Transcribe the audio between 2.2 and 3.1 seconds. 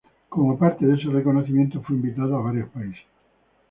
a varios países.